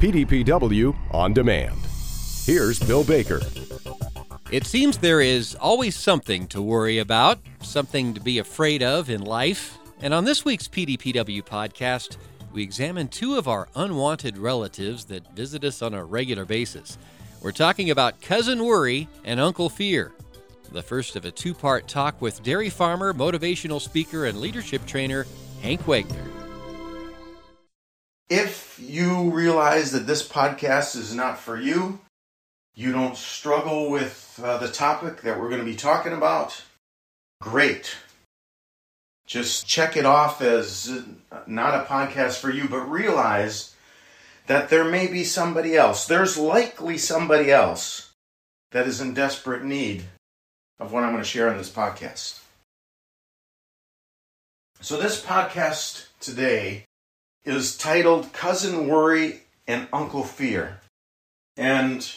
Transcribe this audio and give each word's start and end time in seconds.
PDPW 0.00 0.96
on 1.10 1.34
demand. 1.34 1.78
Here's 2.46 2.78
Bill 2.78 3.04
Baker. 3.04 3.42
It 4.50 4.64
seems 4.64 4.96
there 4.96 5.20
is 5.20 5.54
always 5.56 5.94
something 5.94 6.46
to 6.48 6.62
worry 6.62 6.96
about, 6.98 7.38
something 7.60 8.14
to 8.14 8.20
be 8.20 8.38
afraid 8.38 8.82
of 8.82 9.10
in 9.10 9.20
life. 9.20 9.78
And 10.00 10.14
on 10.14 10.24
this 10.24 10.42
week's 10.42 10.68
PDPW 10.68 11.42
podcast, 11.42 12.16
we 12.50 12.62
examine 12.62 13.08
two 13.08 13.36
of 13.36 13.46
our 13.46 13.68
unwanted 13.76 14.38
relatives 14.38 15.04
that 15.04 15.36
visit 15.36 15.64
us 15.64 15.82
on 15.82 15.92
a 15.92 16.02
regular 16.02 16.46
basis. 16.46 16.96
We're 17.42 17.52
talking 17.52 17.90
about 17.90 18.22
Cousin 18.22 18.64
Worry 18.64 19.06
and 19.26 19.38
Uncle 19.38 19.68
Fear. 19.68 20.12
The 20.72 20.82
first 20.82 21.14
of 21.14 21.26
a 21.26 21.30
two 21.30 21.52
part 21.52 21.86
talk 21.88 22.22
with 22.22 22.42
dairy 22.42 22.70
farmer, 22.70 23.12
motivational 23.12 23.82
speaker, 23.82 24.24
and 24.24 24.40
leadership 24.40 24.86
trainer 24.86 25.26
Hank 25.60 25.86
Wagner. 25.86 26.39
If 28.30 28.78
you 28.80 29.30
realize 29.30 29.90
that 29.90 30.06
this 30.06 30.26
podcast 30.26 30.94
is 30.94 31.12
not 31.12 31.36
for 31.36 31.60
you, 31.60 31.98
you 32.76 32.92
don't 32.92 33.16
struggle 33.16 33.90
with 33.90 34.38
uh, 34.42 34.58
the 34.58 34.68
topic 34.68 35.22
that 35.22 35.40
we're 35.40 35.48
going 35.48 35.60
to 35.60 35.66
be 35.66 35.74
talking 35.74 36.12
about, 36.12 36.62
great. 37.40 37.96
Just 39.26 39.66
check 39.66 39.96
it 39.96 40.06
off 40.06 40.40
as 40.40 41.02
not 41.48 41.74
a 41.74 41.84
podcast 41.84 42.38
for 42.38 42.50
you, 42.50 42.68
but 42.68 42.88
realize 42.88 43.74
that 44.46 44.68
there 44.68 44.84
may 44.84 45.08
be 45.08 45.24
somebody 45.24 45.76
else. 45.76 46.06
There's 46.06 46.38
likely 46.38 46.98
somebody 46.98 47.50
else 47.50 48.12
that 48.70 48.86
is 48.86 49.00
in 49.00 49.12
desperate 49.12 49.64
need 49.64 50.04
of 50.78 50.92
what 50.92 51.02
I'm 51.02 51.10
going 51.10 51.22
to 51.22 51.28
share 51.28 51.50
on 51.50 51.58
this 51.58 51.70
podcast. 51.70 52.38
So, 54.80 54.96
this 54.96 55.22
podcast 55.22 56.06
today 56.20 56.84
is 57.44 57.76
titled 57.76 58.32
Cousin 58.32 58.86
Worry 58.88 59.42
and 59.66 59.88
Uncle 59.92 60.24
Fear. 60.24 60.80
And 61.56 62.08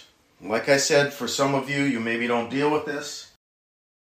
like 0.41 0.69
I 0.69 0.77
said, 0.77 1.13
for 1.13 1.27
some 1.27 1.55
of 1.55 1.69
you, 1.69 1.83
you 1.83 1.99
maybe 1.99 2.27
don't 2.27 2.49
deal 2.49 2.71
with 2.71 2.85
this, 2.85 3.31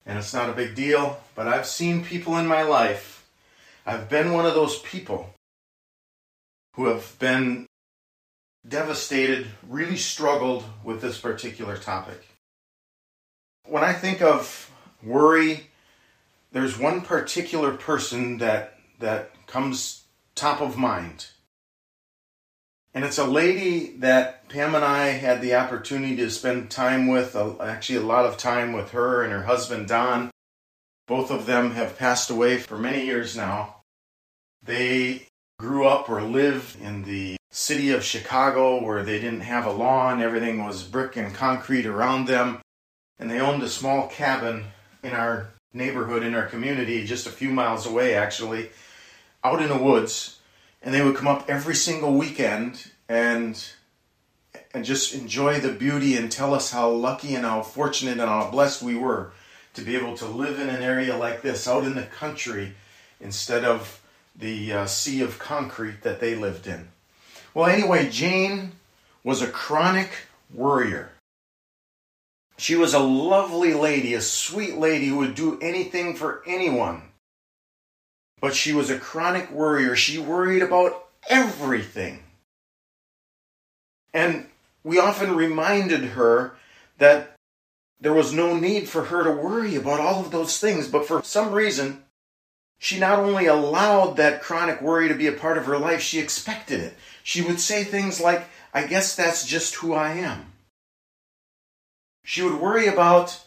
and 0.04 0.18
it's 0.18 0.34
not 0.34 0.50
a 0.50 0.54
big 0.54 0.74
deal, 0.74 1.20
but 1.34 1.46
I've 1.46 1.66
seen 1.66 2.04
people 2.04 2.36
in 2.36 2.46
my 2.46 2.62
life. 2.62 3.26
I've 3.84 4.08
been 4.08 4.32
one 4.32 4.46
of 4.46 4.54
those 4.54 4.80
people 4.80 5.30
who 6.74 6.86
have 6.86 7.16
been 7.18 7.66
devastated, 8.68 9.46
really 9.68 9.96
struggled 9.96 10.64
with 10.82 11.00
this 11.00 11.18
particular 11.18 11.76
topic. 11.76 12.26
When 13.64 13.84
I 13.84 13.92
think 13.92 14.22
of 14.22 14.70
worry, 15.02 15.68
there's 16.52 16.78
one 16.78 17.00
particular 17.00 17.76
person 17.76 18.38
that 18.38 18.78
that 18.98 19.30
comes 19.46 20.05
top 20.36 20.60
of 20.60 20.76
mind. 20.76 21.26
And 22.94 23.04
it's 23.04 23.18
a 23.18 23.26
lady 23.26 23.96
that 23.98 24.48
Pam 24.48 24.74
and 24.74 24.84
I 24.84 25.08
had 25.08 25.42
the 25.42 25.54
opportunity 25.54 26.16
to 26.16 26.30
spend 26.30 26.70
time 26.70 27.08
with, 27.08 27.36
actually, 27.36 27.96
a 27.96 28.02
lot 28.02 28.24
of 28.24 28.38
time 28.38 28.72
with 28.72 28.92
her 28.92 29.22
and 29.22 29.32
her 29.32 29.42
husband, 29.42 29.88
Don. 29.88 30.30
Both 31.06 31.30
of 31.30 31.46
them 31.46 31.72
have 31.72 31.98
passed 31.98 32.30
away 32.30 32.58
for 32.58 32.78
many 32.78 33.04
years 33.04 33.36
now. 33.36 33.82
They 34.62 35.26
grew 35.58 35.86
up 35.86 36.08
or 36.08 36.22
lived 36.22 36.80
in 36.80 37.04
the 37.04 37.36
city 37.50 37.90
of 37.90 38.04
Chicago 38.04 38.82
where 38.82 39.02
they 39.02 39.20
didn't 39.20 39.40
have 39.40 39.66
a 39.66 39.72
lawn, 39.72 40.22
everything 40.22 40.64
was 40.64 40.82
brick 40.82 41.16
and 41.16 41.34
concrete 41.34 41.86
around 41.86 42.26
them. 42.26 42.60
And 43.18 43.30
they 43.30 43.40
owned 43.40 43.62
a 43.62 43.68
small 43.68 44.08
cabin 44.08 44.66
in 45.02 45.12
our 45.12 45.50
neighborhood, 45.72 46.22
in 46.22 46.34
our 46.34 46.46
community, 46.46 47.04
just 47.04 47.26
a 47.26 47.30
few 47.30 47.50
miles 47.50 47.86
away, 47.86 48.14
actually, 48.14 48.70
out 49.46 49.62
in 49.62 49.68
the 49.68 49.78
woods 49.78 50.38
and 50.82 50.92
they 50.92 51.02
would 51.02 51.16
come 51.16 51.28
up 51.28 51.48
every 51.48 51.74
single 51.74 52.14
weekend 52.14 52.90
and 53.08 53.70
and 54.74 54.84
just 54.84 55.14
enjoy 55.14 55.58
the 55.58 55.72
beauty 55.72 56.16
and 56.16 56.30
tell 56.30 56.52
us 56.52 56.70
how 56.70 56.90
lucky 56.90 57.34
and 57.34 57.44
how 57.44 57.62
fortunate 57.62 58.18
and 58.18 58.28
how 58.28 58.50
blessed 58.50 58.82
we 58.82 58.94
were 58.94 59.32
to 59.74 59.82
be 59.82 59.96
able 59.96 60.16
to 60.16 60.26
live 60.26 60.58
in 60.58 60.68
an 60.68 60.82
area 60.82 61.16
like 61.16 61.42
this 61.42 61.68
out 61.68 61.84
in 61.84 61.94
the 61.94 62.02
country 62.02 62.74
instead 63.20 63.64
of 63.64 64.02
the 64.34 64.72
uh, 64.72 64.86
sea 64.86 65.22
of 65.22 65.38
concrete 65.38 66.02
that 66.02 66.20
they 66.20 66.34
lived 66.34 66.66
in. 66.66 66.88
Well, 67.54 67.66
anyway, 67.66 68.10
Jane 68.10 68.72
was 69.24 69.40
a 69.40 69.46
chronic 69.46 70.10
worrier. 70.52 71.12
She 72.58 72.76
was 72.76 72.92
a 72.92 72.98
lovely 72.98 73.72
lady, 73.72 74.14
a 74.14 74.20
sweet 74.20 74.76
lady 74.76 75.06
who 75.06 75.16
would 75.18 75.34
do 75.34 75.58
anything 75.60 76.16
for 76.16 76.42
anyone. 76.46 77.02
But 78.40 78.54
she 78.54 78.72
was 78.72 78.90
a 78.90 78.98
chronic 78.98 79.50
worrier. 79.50 79.96
She 79.96 80.18
worried 80.18 80.62
about 80.62 81.06
everything. 81.28 82.22
And 84.12 84.46
we 84.84 84.98
often 84.98 85.34
reminded 85.34 86.04
her 86.04 86.56
that 86.98 87.34
there 88.00 88.12
was 88.12 88.32
no 88.32 88.56
need 88.56 88.88
for 88.88 89.04
her 89.04 89.24
to 89.24 89.30
worry 89.30 89.74
about 89.74 90.00
all 90.00 90.20
of 90.20 90.30
those 90.30 90.58
things, 90.58 90.88
but 90.88 91.06
for 91.06 91.22
some 91.22 91.52
reason, 91.52 92.04
she 92.78 92.98
not 92.98 93.18
only 93.18 93.46
allowed 93.46 94.16
that 94.16 94.42
chronic 94.42 94.82
worry 94.82 95.08
to 95.08 95.14
be 95.14 95.26
a 95.26 95.32
part 95.32 95.56
of 95.56 95.66
her 95.66 95.78
life, 95.78 96.00
she 96.00 96.18
expected 96.18 96.80
it. 96.80 96.94
She 97.22 97.42
would 97.42 97.58
say 97.58 97.84
things 97.84 98.20
like, 98.20 98.48
I 98.72 98.86
guess 98.86 99.16
that's 99.16 99.46
just 99.46 99.76
who 99.76 99.94
I 99.94 100.12
am. 100.12 100.52
She 102.22 102.42
would 102.42 102.60
worry 102.60 102.86
about 102.86 103.45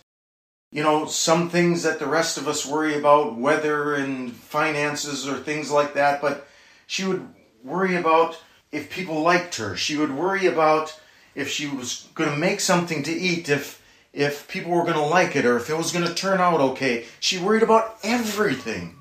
you 0.72 0.84
know, 0.84 1.06
some 1.06 1.50
things 1.50 1.84
that 1.84 2.00
the 2.00 2.06
rest 2.06 2.38
of 2.38 2.48
us 2.48 2.66
worry 2.66 2.98
about, 2.98 3.38
weather 3.38 3.96
and 3.96 4.32
finances 4.32 5.28
or 5.28 5.38
things 5.38 5.72
like 5.72 5.96
that, 5.96 6.22
but 6.22 6.48
she 6.86 7.06
would 7.06 7.28
worry 7.64 7.96
about 7.96 8.38
if 8.72 8.90
people 8.90 9.22
liked 9.22 9.56
her. 9.56 9.76
She 9.76 9.98
would 9.98 10.12
worry 10.12 10.46
about 10.46 11.00
if 11.34 11.50
she 11.50 11.68
was 11.68 12.08
going 12.14 12.30
to 12.30 12.38
make 12.38 12.60
something 12.60 13.04
to 13.04 13.12
eat, 13.12 13.50
if 13.50 13.80
if 14.12 14.48
people 14.48 14.72
were 14.72 14.84
going 14.84 14.96
to 14.96 15.02
like 15.02 15.36
it 15.36 15.46
or 15.46 15.58
if 15.58 15.70
it 15.70 15.78
was 15.78 15.92
going 15.92 16.06
to 16.06 16.14
turn 16.14 16.40
out 16.40 16.60
okay. 16.60 17.06
She 17.20 17.38
worried 17.38 17.62
about 17.62 17.98
everything. 18.04 18.96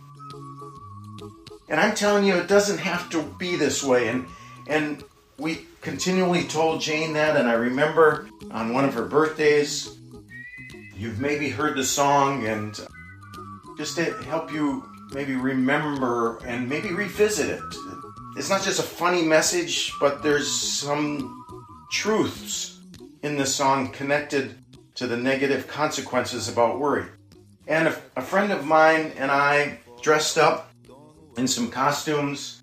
And 1.70 1.80
I'm 1.80 1.94
telling 1.94 2.24
you 2.24 2.34
it 2.34 2.46
doesn't 2.46 2.78
have 2.78 3.08
to 3.10 3.22
be 3.38 3.56
this 3.56 3.82
way 3.82 4.08
and 4.08 4.26
and 4.68 5.02
we 5.38 5.66
continually 5.80 6.44
told 6.44 6.80
Jane 6.82 7.14
that 7.14 7.36
and 7.36 7.48
I 7.48 7.54
remember 7.54 8.28
on 8.50 8.74
one 8.74 8.84
of 8.84 8.94
her 8.94 9.06
birthdays 9.06 9.97
You've 10.98 11.20
maybe 11.20 11.48
heard 11.48 11.76
the 11.76 11.84
song 11.84 12.44
and 12.48 12.76
just 13.76 13.94
to 13.98 14.12
help 14.24 14.52
you 14.52 14.84
maybe 15.12 15.36
remember 15.36 16.38
and 16.38 16.68
maybe 16.68 16.92
revisit 16.92 17.48
it. 17.48 17.62
It's 18.36 18.50
not 18.50 18.62
just 18.62 18.80
a 18.80 18.82
funny 18.82 19.22
message, 19.22 19.92
but 20.00 20.24
there's 20.24 20.50
some 20.50 21.44
truths 21.92 22.80
in 23.22 23.36
the 23.36 23.46
song 23.46 23.92
connected 23.92 24.58
to 24.96 25.06
the 25.06 25.16
negative 25.16 25.68
consequences 25.68 26.48
about 26.48 26.80
worry. 26.80 27.06
And 27.68 27.86
a, 27.86 27.96
a 28.16 28.22
friend 28.22 28.50
of 28.50 28.64
mine 28.66 29.12
and 29.16 29.30
I 29.30 29.78
dressed 30.02 30.36
up 30.36 30.72
in 31.36 31.46
some 31.46 31.70
costumes 31.70 32.60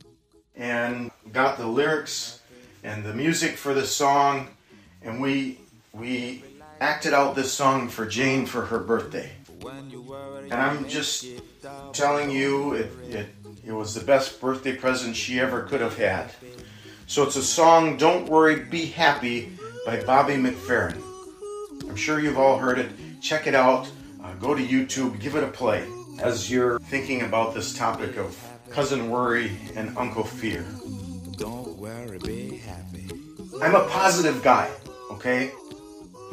and 0.58 1.10
got 1.32 1.58
the 1.58 1.68
lyrics 1.68 2.42
and 2.84 3.02
the 3.02 3.14
music 3.14 3.56
for 3.56 3.74
the 3.74 3.86
song 3.86 4.50
and 5.02 5.22
we 5.22 5.62
we 5.94 6.44
acted 6.80 7.14
out 7.14 7.36
this 7.36 7.52
song 7.52 7.88
for 7.90 8.06
Jane 8.06 8.46
for 8.46 8.66
her 8.66 8.80
birthday. 8.80 9.32
And 9.64 10.54
I'm 10.54 10.88
just 10.88 11.26
telling 11.94 12.30
you, 12.30 12.74
it, 12.74 12.92
it, 13.10 13.28
it 13.66 13.72
was 13.72 13.94
the 13.94 14.06
best 14.06 14.40
birthday 14.40 14.76
present 14.76 15.16
she 15.16 15.40
ever 15.40 15.64
could 15.64 15.82
have 15.82 15.98
had. 15.98 16.32
So 17.08 17.24
it's 17.24 17.36
a 17.36 17.44
song, 17.44 17.98
Don't 17.98 18.28
Worry, 18.28 18.62
Be 18.62 18.86
Happy 18.86 19.52
by 19.86 20.04
Bobby 20.04 20.34
McFerrin. 20.34 21.02
I'm 21.88 21.96
sure 21.96 22.20
you've 22.20 22.38
all 22.38 22.58
heard 22.58 22.80
it. 22.80 22.92
Check 23.22 23.48
it 23.48 23.56
out. 23.56 23.90
Uh, 24.24 24.34
go 24.36 24.56
to 24.56 24.64
YouTube, 24.64 25.20
give 25.20 25.36
it 25.36 25.44
a 25.44 25.48
play 25.48 25.88
as 26.20 26.50
you're 26.50 26.80
thinking 26.80 27.22
about 27.22 27.54
this 27.54 27.78
topic 27.78 28.18
of 28.18 28.38
cousin 28.70 29.10
worry 29.10 29.52
and 29.76 29.96
uncle 29.98 30.24
fear. 30.24 30.66
Don't 31.38 31.78
worry, 31.78 32.18
be 32.20 32.58
happy. 32.58 33.08
I'm 33.62 33.76
a 33.76 33.88
positive 33.88 34.42
guy, 34.44 34.72
okay? 35.12 35.52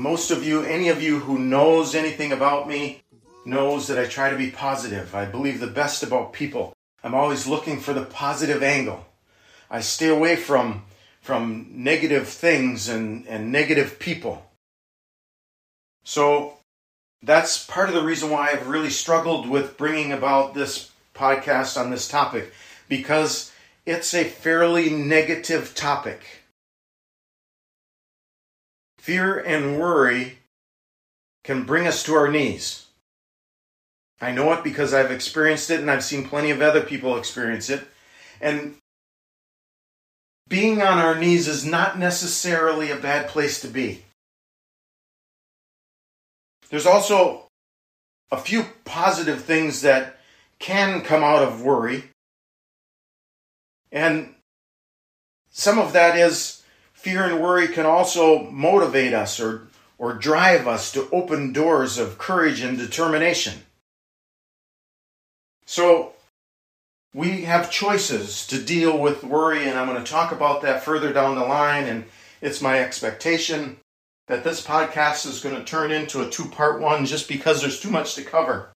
Most 0.02 0.32
of 0.32 0.44
you, 0.44 0.62
any 0.62 0.88
of 0.88 1.00
you 1.00 1.20
who 1.20 1.38
knows 1.38 1.94
anything 1.94 2.32
about 2.32 2.66
me, 2.66 3.04
knows 3.44 3.87
that 3.87 4.00
I 4.00 4.06
try 4.06 4.31
to 4.31 4.37
be 4.37 4.50
positive. 4.50 5.14
I 5.14 5.26
believe 5.26 5.60
the 5.60 5.69
best 5.69 6.02
about 6.02 6.32
people. 6.32 6.72
I'm 7.04 7.14
always 7.14 7.46
looking 7.46 7.78
for 7.78 7.93
the 7.93 8.04
positive 8.04 8.64
angle. 8.64 9.06
I 9.70 9.78
stay 9.81 10.08
away 10.08 10.34
from, 10.34 10.82
from 11.20 11.69
negative 11.70 12.26
things 12.26 12.88
and, 12.88 13.28
and 13.28 13.52
negative 13.52 14.00
people. 14.00 14.44
So 16.02 16.55
that's 17.22 17.64
part 17.64 17.88
of 17.88 17.94
the 17.94 18.02
reason 18.02 18.28
why 18.28 18.48
I've 18.48 18.66
really 18.66 18.90
struggled 18.90 19.48
with 19.48 19.78
bringing 19.78 20.10
about 20.10 20.52
this 20.52 20.90
podcast 21.14 21.81
on 21.81 21.93
this 21.93 22.08
topic 22.08 22.52
because 22.88 23.52
it's 23.87 24.14
a 24.14 24.25
fairly 24.25 24.90
negative 24.90 25.76
topic. 25.76 26.42
Fear 29.02 29.40
and 29.40 29.81
worry 29.81 30.38
can 31.43 31.64
bring 31.64 31.88
us 31.88 32.04
to 32.04 32.14
our 32.14 32.31
knees. 32.31 32.87
I 34.20 34.31
know 34.31 34.52
it 34.52 34.62
because 34.62 34.94
I've 34.94 35.10
experienced 35.10 35.72
it 35.72 35.81
and 35.81 35.90
I've 35.90 36.04
seen 36.04 36.28
plenty 36.28 36.50
of 36.50 36.62
other 36.62 36.82
people 36.82 37.16
experience 37.16 37.69
it. 37.69 37.82
And 38.40 38.76
being 40.46 40.82
on 40.82 40.99
our 40.99 41.19
knees 41.19 41.49
is 41.49 41.64
not 41.64 41.99
necessarily 41.99 42.93
a 42.93 42.96
bad 42.96 43.26
place 43.26 43.60
to 43.62 43.66
be. 43.66 44.04
There's 46.70 46.87
also 46.87 47.48
a 48.31 48.38
few 48.38 48.66
positive 48.84 49.43
things 49.43 49.82
that 49.82 50.20
can 50.60 51.00
come 51.00 51.25
out 51.25 51.43
of 51.43 51.60
worry. 51.60 52.05
And 53.90 54.37
some 55.50 55.81
of 55.81 55.93
that 55.93 56.16
is 56.16 56.62
fear 57.02 57.25
and 57.25 57.40
worry 57.40 57.66
can 57.66 57.84
also 57.84 58.49
motivate 58.50 59.12
us 59.12 59.40
or, 59.40 59.66
or 59.99 60.14
drive 60.14 60.69
us 60.69 60.93
to 60.93 61.10
open 61.10 61.52
doors 61.52 61.99
of 61.99 62.16
courage 62.16 62.60
and 62.60 62.78
determination. 62.78 63.54
So 65.66 66.12
we 67.12 67.43
have 67.43 67.72
choices 67.72 68.46
to 68.46 68.62
deal 68.62 68.96
with 68.96 69.25
worry, 69.25 69.64
and 69.64 69.76
I'm 69.76 69.88
going 69.88 70.02
to 70.02 70.10
talk 70.10 70.31
about 70.31 70.62
that 70.62 70.84
further 70.84 71.12
down 71.12 71.34
the 71.34 71.44
line. 71.44 71.84
And 71.84 72.04
it's 72.40 72.62
my 72.62 72.78
expectation 72.78 73.78
that 74.28 74.44
this 74.44 74.64
podcast 74.64 75.26
is 75.26 75.40
going 75.40 75.56
to 75.56 75.64
turn 75.64 75.90
into 75.90 76.22
a 76.22 76.31
two 76.31 76.44
part 76.44 76.81
one 76.81 77.05
just 77.05 77.28
because 77.28 77.60
there's 77.60 77.81
too 77.81 77.90
much 77.90 78.14
to 78.14 78.22
cover 78.22 78.72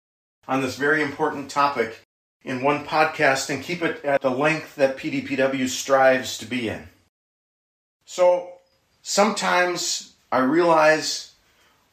on 0.48 0.62
this 0.62 0.76
very 0.76 1.00
important 1.00 1.48
topic 1.48 2.00
in 2.42 2.62
one 2.62 2.84
podcast 2.84 3.50
and 3.50 3.62
keep 3.62 3.82
it 3.82 4.04
at 4.04 4.20
the 4.20 4.30
length 4.30 4.74
that 4.74 4.96
PDPW 4.96 5.68
strives 5.68 6.38
to 6.38 6.46
be 6.46 6.68
in. 6.68 6.88
So 8.06 8.52
sometimes 9.02 10.14
I 10.32 10.38
realize 10.38 11.32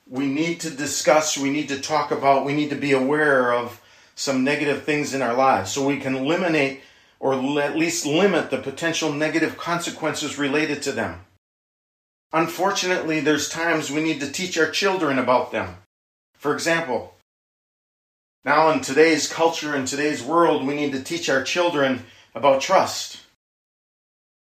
we 0.09 0.27
need 0.27 0.61
to 0.61 0.69
discuss, 0.69 1.37
we 1.37 1.49
need 1.49 1.69
to 1.69 1.81
talk 1.81 2.11
about, 2.11 2.45
we 2.45 2.53
need 2.53 2.69
to 2.69 2.75
be 2.75 2.93
aware 2.93 3.53
of 3.53 3.81
some 4.15 4.43
negative 4.43 4.83
things 4.83 5.13
in 5.13 5.21
our 5.21 5.33
lives 5.33 5.71
so 5.71 5.85
we 5.85 5.97
can 5.97 6.15
eliminate 6.15 6.81
or 7.19 7.33
at 7.33 7.75
least 7.75 8.05
limit 8.05 8.51
the 8.51 8.57
potential 8.57 9.11
negative 9.11 9.57
consequences 9.57 10.37
related 10.37 10.81
to 10.83 10.91
them. 10.91 11.21
Unfortunately, 12.31 13.19
there's 13.19 13.49
times 13.49 13.89
we 13.89 14.03
need 14.03 14.19
to 14.19 14.31
teach 14.31 14.57
our 14.57 14.69
children 14.69 15.17
about 15.17 15.51
them. 15.51 15.77
For 16.35 16.53
example, 16.53 17.15
now, 18.45 18.71
in 18.71 18.81
today's 18.81 19.31
culture, 19.31 19.75
in 19.75 19.85
today's 19.85 20.21
world, 20.21 20.67
we 20.67 20.75
need 20.75 20.91
to 20.91 21.01
teach 21.01 21.29
our 21.29 21.43
children 21.43 22.03
about 22.35 22.59
trust. 22.59 23.22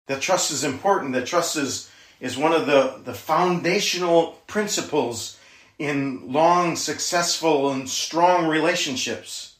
That 0.08 0.20
trust 0.22 0.50
is 0.50 0.64
important, 0.64 1.12
that 1.12 1.26
trust 1.26 1.56
is, 1.56 1.90
is 2.18 2.36
one 2.36 2.52
of 2.52 2.66
the, 2.66 3.00
the 3.04 3.14
foundational 3.14 4.38
principles 4.46 5.38
in 5.78 6.32
long, 6.32 6.74
successful, 6.76 7.70
and 7.70 7.88
strong 7.88 8.48
relationships. 8.48 9.56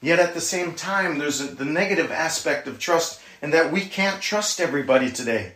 Yet 0.00 0.20
at 0.20 0.34
the 0.34 0.40
same 0.40 0.74
time, 0.74 1.18
there's 1.18 1.40
a, 1.40 1.46
the 1.46 1.64
negative 1.64 2.12
aspect 2.12 2.68
of 2.68 2.78
trust, 2.78 3.20
and 3.42 3.52
that 3.52 3.72
we 3.72 3.80
can't 3.80 4.22
trust 4.22 4.60
everybody 4.60 5.10
today. 5.10 5.54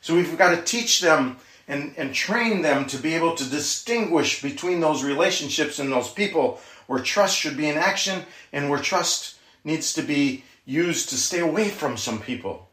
So 0.00 0.14
we've 0.14 0.38
got 0.38 0.54
to 0.54 0.62
teach 0.62 1.00
them 1.00 1.38
and, 1.66 1.94
and 1.96 2.14
train 2.14 2.60
them 2.60 2.84
to 2.86 2.98
be 2.98 3.14
able 3.14 3.34
to 3.36 3.50
distinguish 3.50 4.42
between 4.42 4.80
those 4.80 5.02
relationships 5.02 5.78
and 5.78 5.90
those 5.90 6.10
people 6.10 6.60
where 6.86 7.00
trust 7.00 7.38
should 7.38 7.56
be 7.56 7.68
in 7.68 7.78
action 7.78 8.22
and 8.52 8.68
where 8.68 8.78
trust 8.78 9.36
needs 9.64 9.94
to 9.94 10.02
be 10.02 10.44
used 10.64 11.08
to 11.10 11.16
stay 11.16 11.40
away 11.40 11.68
from 11.68 11.96
some 11.96 12.20
people. 12.20 12.70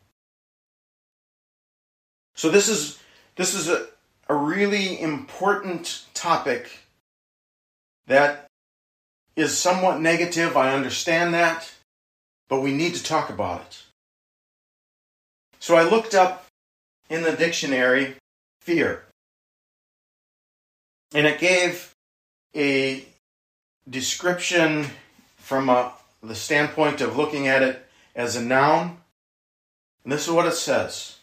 So 2.36 2.50
this 2.50 2.70
is 2.70 3.00
this 3.36 3.54
is 3.54 3.70
a, 3.70 3.88
a 4.30 4.36
really 4.36 5.00
important 5.02 6.06
topic 6.14 6.80
that 8.08 8.48
is 9.36 9.58
somewhat 9.58 10.02
negative. 10.02 10.58
I 10.58 10.74
understand 10.74 11.34
that, 11.34 11.72
but 12.50 12.62
we 12.62 12.72
need 12.72 12.96
to 12.96 13.04
talk 13.04 13.30
about 13.30 13.62
it. 13.62 13.84
So 15.60 15.76
I 15.76 15.84
looked 15.84 16.16
up 16.16 16.48
in 17.10 17.24
the 17.24 17.34
dictionary 17.34 18.16
fear. 18.62 19.04
And 21.14 21.28
it 21.28 21.40
gave 21.40 21.94
a 22.56 23.06
description 23.90 24.88
from 25.38 25.70
a, 25.70 25.94
the 26.22 26.36
standpoint 26.36 27.02
of 27.02 27.18
looking 27.18 27.48
at 27.48 27.64
it 27.64 27.86
as 28.16 28.36
a 28.36 28.42
noun. 28.42 28.98
And 30.04 30.12
this 30.12 30.28
is 30.28 30.34
what 30.34 30.48
it 30.48 30.54
says 30.54 31.18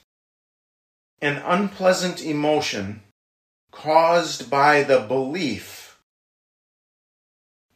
An 1.20 1.36
unpleasant 1.44 2.22
emotion 2.22 3.02
caused 3.70 4.50
by 4.50 4.82
the 4.82 5.00
belief 5.00 5.98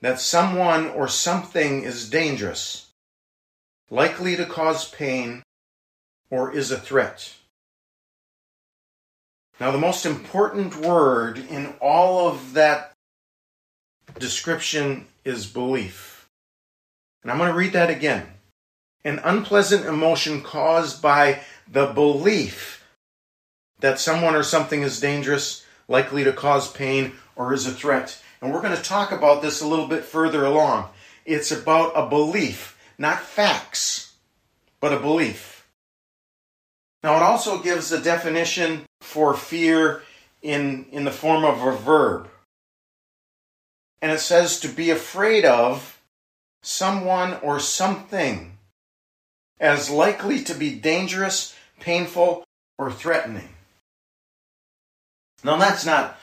that 0.00 0.20
someone 0.20 0.88
or 0.88 1.06
something 1.06 1.82
is 1.82 2.10
dangerous, 2.10 2.90
likely 3.88 4.34
to 4.36 4.44
cause 4.44 4.90
pain, 4.90 5.42
or 6.28 6.52
is 6.52 6.72
a 6.72 6.80
threat. 6.80 7.34
Now, 9.60 9.70
the 9.70 9.78
most 9.78 10.04
important 10.04 10.74
word 10.74 11.38
in 11.38 11.74
all 11.80 12.26
of 12.26 12.54
that 12.54 12.94
description 14.18 15.06
is 15.24 15.46
belief. 15.46 16.11
And 17.22 17.30
I'm 17.30 17.38
going 17.38 17.50
to 17.50 17.56
read 17.56 17.72
that 17.72 17.90
again. 17.90 18.26
An 19.04 19.20
unpleasant 19.24 19.86
emotion 19.86 20.42
caused 20.42 21.02
by 21.02 21.40
the 21.70 21.86
belief 21.86 22.84
that 23.80 23.98
someone 23.98 24.34
or 24.34 24.42
something 24.42 24.82
is 24.82 25.00
dangerous, 25.00 25.64
likely 25.88 26.24
to 26.24 26.32
cause 26.32 26.70
pain, 26.70 27.12
or 27.36 27.52
is 27.52 27.66
a 27.66 27.72
threat. 27.72 28.20
And 28.40 28.52
we're 28.52 28.62
going 28.62 28.76
to 28.76 28.82
talk 28.82 29.12
about 29.12 29.42
this 29.42 29.60
a 29.60 29.66
little 29.66 29.86
bit 29.86 30.04
further 30.04 30.44
along. 30.44 30.88
It's 31.24 31.50
about 31.50 31.92
a 31.94 32.08
belief, 32.08 32.78
not 32.98 33.20
facts, 33.20 34.14
but 34.80 34.92
a 34.92 34.98
belief. 34.98 35.66
Now, 37.02 37.16
it 37.16 37.22
also 37.22 37.60
gives 37.60 37.90
a 37.90 38.00
definition 38.00 38.84
for 39.00 39.34
fear 39.34 40.02
in, 40.42 40.86
in 40.92 41.04
the 41.04 41.10
form 41.10 41.44
of 41.44 41.62
a 41.62 41.76
verb. 41.76 42.28
And 44.00 44.10
it 44.10 44.20
says 44.20 44.60
to 44.60 44.68
be 44.68 44.90
afraid 44.90 45.44
of 45.44 46.00
someone 46.62 47.34
or 47.42 47.58
something 47.58 48.58
as 49.60 49.90
likely 49.90 50.42
to 50.44 50.54
be 50.54 50.74
dangerous, 50.74 51.54
painful, 51.80 52.44
or 52.78 52.90
threatening. 52.90 53.48
Now, 55.44 55.56
that's 55.56 55.84
not, 55.84 56.18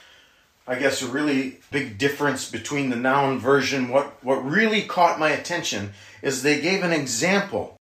I 0.67 0.75
guess, 0.75 1.01
a 1.01 1.07
really 1.07 1.59
big 1.71 1.97
difference 1.97 2.49
between 2.49 2.89
the 2.89 2.95
noun 2.95 3.39
version. 3.39 3.89
What, 3.89 4.23
what 4.23 4.45
really 4.45 4.81
caught 4.81 5.19
my 5.19 5.29
attention 5.29 5.91
is 6.21 6.41
they 6.41 6.61
gave 6.61 6.83
an 6.83 6.93
example 6.93 7.77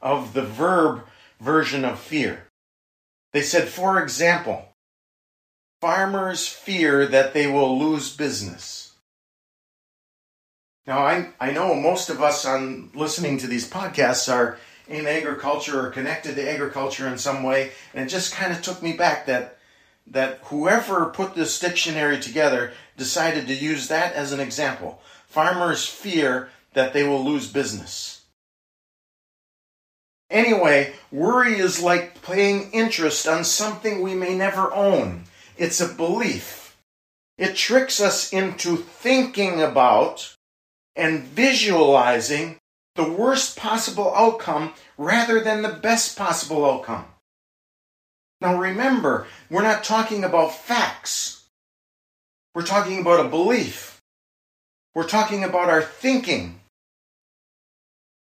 of 0.00 0.34
the 0.34 0.42
verb 0.42 1.04
version 1.40 1.84
of 1.84 1.98
fear. 1.98 2.46
They 3.32 3.42
said, 3.42 3.68
for 3.68 4.02
example, 4.02 4.68
farmers 5.80 6.48
fear 6.48 7.06
that 7.06 7.34
they 7.34 7.46
will 7.46 7.78
lose 7.78 8.14
business. 8.14 8.87
Now, 10.88 11.00
I, 11.00 11.28
I 11.38 11.50
know 11.50 11.74
most 11.74 12.08
of 12.08 12.22
us 12.22 12.46
on 12.46 12.88
listening 12.94 13.36
to 13.38 13.46
these 13.46 13.68
podcasts 13.68 14.32
are 14.32 14.56
in 14.88 15.06
agriculture 15.06 15.84
or 15.86 15.90
connected 15.90 16.34
to 16.36 16.50
agriculture 16.50 17.06
in 17.06 17.18
some 17.18 17.42
way, 17.42 17.72
and 17.92 18.06
it 18.06 18.08
just 18.08 18.32
kind 18.32 18.54
of 18.54 18.62
took 18.62 18.82
me 18.82 18.94
back 18.94 19.26
that 19.26 19.58
that 20.06 20.38
whoever 20.44 21.10
put 21.10 21.34
this 21.34 21.58
dictionary 21.58 22.18
together 22.18 22.72
decided 22.96 23.46
to 23.46 23.54
use 23.54 23.88
that 23.88 24.14
as 24.14 24.32
an 24.32 24.40
example. 24.40 25.02
Farmers 25.26 25.84
fear 25.84 26.48
that 26.72 26.94
they 26.94 27.06
will 27.06 27.22
lose 27.22 27.52
business. 27.52 28.22
Anyway, 30.30 30.94
worry 31.12 31.58
is 31.58 31.82
like 31.82 32.22
paying 32.22 32.70
interest 32.72 33.28
on 33.28 33.44
something 33.44 34.00
we 34.00 34.14
may 34.14 34.34
never 34.34 34.72
own. 34.72 35.24
It's 35.58 35.82
a 35.82 35.94
belief. 35.94 36.78
It 37.36 37.56
tricks 37.56 38.00
us 38.00 38.32
into 38.32 38.78
thinking 38.78 39.60
about 39.60 40.34
and 40.98 41.22
visualizing 41.22 42.58
the 42.96 43.08
worst 43.08 43.56
possible 43.56 44.12
outcome 44.16 44.74
rather 44.98 45.40
than 45.40 45.62
the 45.62 45.68
best 45.68 46.18
possible 46.18 46.66
outcome. 46.66 47.06
Now 48.40 48.58
remember, 48.58 49.28
we're 49.48 49.62
not 49.62 49.84
talking 49.84 50.24
about 50.24 50.54
facts. 50.54 51.44
We're 52.54 52.66
talking 52.66 53.00
about 53.00 53.24
a 53.24 53.28
belief. 53.28 54.00
We're 54.94 55.06
talking 55.06 55.44
about 55.44 55.70
our 55.70 55.82
thinking. 55.82 56.60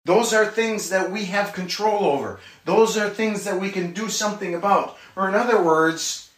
Those 0.03 0.33
are 0.33 0.45
things 0.45 0.89
that 0.89 1.09
we 1.11 1.25
have 1.25 1.53
control 1.53 2.03
over. 2.03 2.39
Those 2.65 2.97
are 2.97 3.09
things 3.09 3.45
that 3.45 3.59
we 3.59 3.69
can 3.71 3.93
do 3.93 4.09
something 4.09 4.53
about. 4.53 4.97
Or, 5.15 5.29
in 5.29 5.35
other 5.35 5.61
words, 5.61 6.29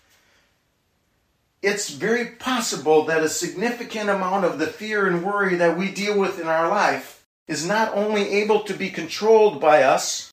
it's 1.62 1.90
very 1.90 2.26
possible 2.26 3.06
that 3.06 3.24
a 3.24 3.30
significant 3.30 4.10
amount 4.10 4.46
of 4.46 4.60
the 4.60 4.68
fear 4.68 5.08
and 5.08 5.24
worry 5.24 5.56
that 5.56 5.78
we 5.78 5.92
deal 5.92 6.18
with 6.18 6.40
in 6.40 6.48
our 6.48 6.70
life 6.70 7.26
is 7.48 7.68
not 7.68 7.96
only 7.96 8.30
able 8.30 8.62
to 8.62 8.74
be 8.74 8.90
controlled 8.90 9.60
by 9.60 9.84
us, 9.84 10.32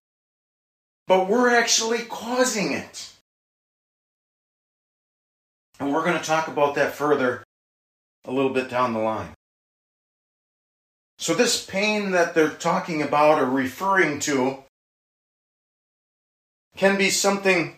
but 1.06 1.28
we're 1.28 1.54
actually 1.54 2.00
causing 2.00 2.72
it. 2.72 3.10
And 5.80 5.92
we're 5.92 6.04
going 6.04 6.18
to 6.18 6.24
talk 6.24 6.48
about 6.48 6.74
that 6.74 6.94
further 6.94 7.42
a 8.24 8.30
little 8.30 8.52
bit 8.52 8.68
down 8.68 8.92
the 8.92 9.00
line. 9.00 9.34
So, 11.18 11.34
this 11.34 11.64
pain 11.64 12.10
that 12.10 12.34
they're 12.34 12.48
talking 12.48 13.00
about 13.00 13.40
or 13.40 13.46
referring 13.46 14.18
to 14.20 14.64
can 16.76 16.98
be 16.98 17.08
something 17.10 17.76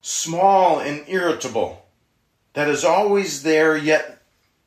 small 0.00 0.78
and 0.78 1.04
irritable 1.08 1.87
that 2.54 2.68
is 2.68 2.84
always 2.84 3.42
there 3.42 3.76
yet 3.76 4.22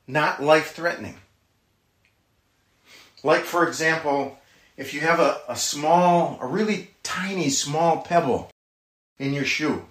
not 0.07 0.43
life 0.43 0.73
threatening. 0.73 1.17
Like, 3.23 3.43
for 3.43 3.67
example, 3.67 4.39
if 4.77 4.93
you 4.93 5.01
have 5.01 5.19
a, 5.19 5.41
a 5.47 5.55
small, 5.55 6.39
a 6.41 6.47
really 6.47 6.91
tiny 7.03 7.49
small 7.49 8.01
pebble 8.01 8.49
in 9.19 9.33
your 9.33 9.45
shoe. 9.45 9.85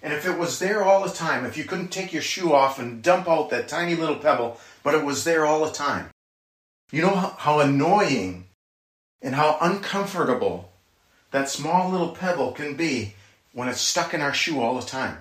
And 0.00 0.12
if 0.12 0.24
it 0.26 0.38
was 0.38 0.60
there 0.60 0.84
all 0.84 1.04
the 1.04 1.12
time, 1.12 1.44
if 1.44 1.56
you 1.56 1.64
couldn't 1.64 1.88
take 1.88 2.12
your 2.12 2.22
shoe 2.22 2.52
off 2.52 2.78
and 2.78 3.02
dump 3.02 3.28
out 3.28 3.50
that 3.50 3.66
tiny 3.66 3.96
little 3.96 4.16
pebble, 4.16 4.60
but 4.84 4.94
it 4.94 5.04
was 5.04 5.24
there 5.24 5.44
all 5.44 5.64
the 5.64 5.72
time, 5.72 6.10
you 6.92 7.02
know 7.02 7.14
how, 7.14 7.34
how 7.36 7.60
annoying 7.60 8.46
and 9.20 9.34
how 9.34 9.58
uncomfortable 9.60 10.70
that 11.32 11.48
small 11.48 11.90
little 11.90 12.10
pebble 12.10 12.52
can 12.52 12.74
be 12.74 13.14
when 13.52 13.68
it's 13.68 13.80
stuck 13.80 14.14
in 14.14 14.20
our 14.20 14.32
shoe 14.32 14.60
all 14.60 14.78
the 14.78 14.86
time. 14.86 15.18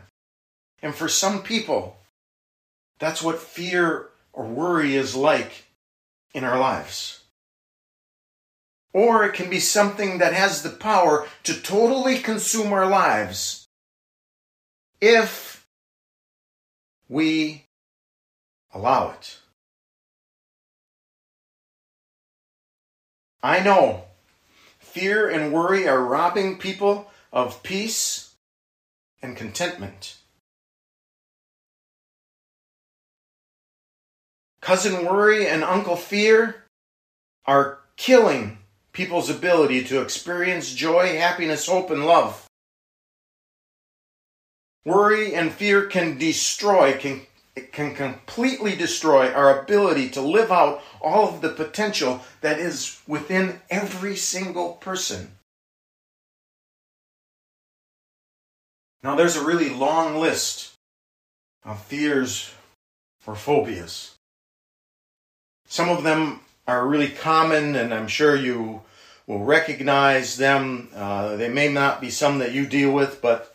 And 0.82 0.94
for 0.94 1.08
some 1.08 1.42
people, 1.42 1.98
that's 3.00 3.22
what 3.22 3.40
fear 3.40 4.10
or 4.34 4.46
worry 4.46 4.96
is 4.96 5.16
like 5.16 5.66
in 6.34 6.44
our 6.44 6.60
lives. 6.60 7.24
Or 8.94 9.26
it 9.26 9.34
can 9.34 9.50
be 9.50 9.60
something 9.60 10.20
that 10.20 10.34
has 10.34 10.62
the 10.62 10.70
power 10.70 11.28
to 11.44 11.62
totally 11.62 12.20
consume 12.20 12.74
our 12.74 12.88
lives 12.88 13.68
if 15.02 15.68
we 17.10 17.66
allow 18.74 19.12
it. 19.12 19.40
I 23.42 23.60
know 23.60 24.06
fear 24.80 25.30
and 25.30 25.54
worry 25.54 25.88
are 25.88 26.04
robbing 26.04 26.58
people 26.58 27.12
of 27.32 27.62
peace 27.62 28.36
and 29.22 29.38
contentment. 29.38 30.17
Cousin 34.68 35.06
worry 35.06 35.48
and 35.48 35.64
uncle 35.64 35.96
fear 35.96 36.66
are 37.46 37.80
killing 37.96 38.58
people's 38.92 39.30
ability 39.30 39.86
to 39.86 40.02
experience 40.02 40.74
joy, 40.74 41.16
happiness, 41.18 41.68
hope, 41.68 41.90
and 41.90 42.06
love. 42.06 42.46
Worry 44.84 45.34
and 45.34 45.54
fear 45.54 45.86
can 45.86 46.18
destroy, 46.18 46.92
can, 46.98 47.22
can 47.72 47.96
completely 47.96 48.76
destroy 48.76 49.32
our 49.32 49.62
ability 49.62 50.10
to 50.10 50.22
live 50.22 50.52
out 50.52 50.84
all 51.00 51.30
of 51.30 51.40
the 51.40 51.48
potential 51.48 52.20
that 52.42 52.60
is 52.60 53.00
within 53.08 53.62
every 53.70 54.18
single 54.18 54.74
person. 54.74 55.32
Now, 59.02 59.16
there's 59.16 59.38
a 59.38 59.46
really 59.46 59.70
long 59.70 60.18
list 60.18 60.74
of 61.64 61.82
fears 61.82 62.52
or 63.26 63.34
phobias. 63.34 64.17
Some 65.68 65.90
of 65.90 66.04
them 66.04 66.40
are 66.66 66.88
really 66.88 67.10
common, 67.10 67.76
and 67.76 67.94
I'm 67.94 68.08
sure 68.08 68.36
you 68.36 68.82
will 69.28 69.44
recognize 69.44 70.38
them. 70.38 70.90
Uh, 70.96 71.36
they 71.36 71.50
may 71.50 71.72
not 71.72 72.02
be 72.02 72.10
some 72.10 72.40
that 72.40 72.54
you 72.54 72.66
deal 72.66 72.92
with, 72.92 73.22
but 73.22 73.54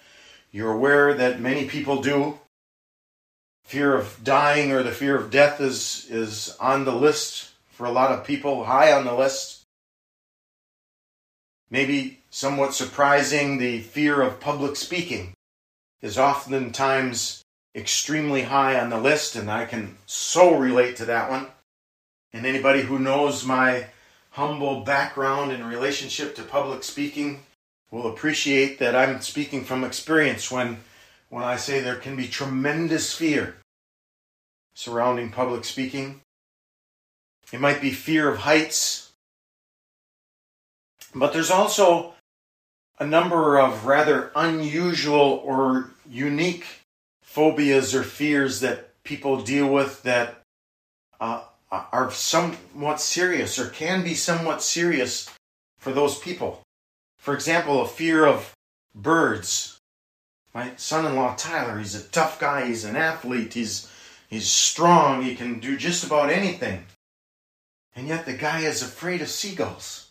you're 0.50 0.72
aware 0.72 1.14
that 1.14 1.40
many 1.40 1.66
people 1.66 2.02
do. 2.02 2.38
Fear 3.64 3.94
of 3.94 4.18
dying 4.22 4.70
or 4.72 4.82
the 4.82 4.90
fear 4.90 5.16
of 5.16 5.30
death 5.30 5.60
is, 5.60 6.06
is 6.10 6.54
on 6.60 6.84
the 6.84 6.94
list 6.94 7.50
for 7.70 7.86
a 7.86 7.92
lot 7.92 8.12
of 8.12 8.26
people, 8.26 8.64
high 8.64 8.92
on 8.92 9.06
the 9.06 9.14
list. 9.14 9.62
Maybe 11.70 12.20
somewhat 12.28 12.74
surprising, 12.74 13.56
the 13.56 13.80
fear 13.80 14.20
of 14.20 14.40
public 14.40 14.76
speaking 14.76 15.32
is 16.02 16.18
oftentimes 16.18 17.42
extremely 17.74 18.42
high 18.42 18.78
on 18.78 18.90
the 18.90 19.00
list, 19.00 19.36
and 19.36 19.50
I 19.50 19.64
can 19.64 19.96
so 20.04 20.54
relate 20.54 20.96
to 20.96 21.06
that 21.06 21.30
one. 21.30 21.46
And 22.32 22.46
anybody 22.46 22.82
who 22.82 22.98
knows 22.98 23.44
my 23.44 23.86
humble 24.30 24.80
background 24.80 25.52
in 25.52 25.66
relationship 25.66 26.34
to 26.36 26.42
public 26.42 26.82
speaking 26.82 27.40
will 27.90 28.10
appreciate 28.10 28.78
that 28.78 28.96
I'm 28.96 29.20
speaking 29.20 29.64
from 29.64 29.84
experience 29.84 30.50
when, 30.50 30.78
when 31.28 31.44
I 31.44 31.56
say 31.56 31.80
there 31.80 31.96
can 31.96 32.16
be 32.16 32.26
tremendous 32.26 33.14
fear 33.14 33.56
surrounding 34.74 35.30
public 35.30 35.64
speaking. 35.64 36.20
It 37.52 37.60
might 37.60 37.82
be 37.82 37.90
fear 37.90 38.30
of 38.30 38.38
heights, 38.38 39.12
but 41.14 41.34
there's 41.34 41.50
also 41.50 42.14
a 42.98 43.06
number 43.06 43.58
of 43.58 43.84
rather 43.84 44.32
unusual 44.34 45.42
or 45.44 45.90
unique 46.08 46.64
phobias 47.22 47.94
or 47.94 48.02
fears 48.02 48.60
that 48.60 49.02
people 49.04 49.42
deal 49.42 49.70
with 49.70 50.02
that 50.04 50.40
uh, 51.20 51.42
Uh, 51.72 51.84
are 51.90 52.10
somewhat 52.10 53.00
serious 53.00 53.58
or 53.58 53.70
can 53.70 54.04
be 54.04 54.12
somewhat 54.12 54.62
serious 54.62 55.30
for 55.78 55.90
those 55.90 56.18
people. 56.18 56.60
For 57.16 57.32
example, 57.32 57.80
a 57.80 57.88
fear 57.88 58.26
of 58.26 58.52
birds. 58.94 59.78
My 60.52 60.72
son-in-law 60.76 61.36
Tyler, 61.36 61.78
he's 61.78 61.94
a 61.94 62.06
tough 62.08 62.38
guy, 62.38 62.66
he's 62.66 62.84
an 62.84 62.94
athlete, 62.94 63.54
he's 63.54 63.90
he's 64.28 64.50
strong, 64.50 65.22
he 65.22 65.34
can 65.34 65.60
do 65.60 65.78
just 65.78 66.04
about 66.04 66.28
anything. 66.28 66.84
And 67.96 68.06
yet 68.06 68.26
the 68.26 68.34
guy 68.34 68.60
is 68.60 68.82
afraid 68.82 69.22
of 69.22 69.30
seagulls. 69.30 70.10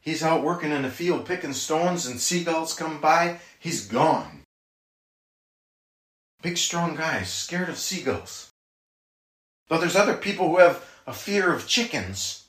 He's 0.00 0.22
out 0.22 0.44
working 0.44 0.70
in 0.70 0.82
the 0.82 0.90
field 0.90 1.26
picking 1.26 1.52
stones 1.52 2.06
and 2.06 2.20
seagulls 2.20 2.74
come 2.74 3.00
by, 3.00 3.40
he's 3.58 3.88
gone. 3.88 4.42
Big 6.42 6.56
strong 6.58 6.94
guy, 6.94 7.24
scared 7.24 7.68
of 7.68 7.76
seagulls. 7.76 8.52
But 9.68 9.80
there's 9.80 9.96
other 9.96 10.16
people 10.16 10.48
who 10.48 10.58
have 10.58 10.84
a 11.06 11.12
fear 11.12 11.52
of 11.52 11.66
chickens. 11.66 12.44